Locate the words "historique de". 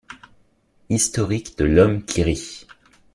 0.89-1.65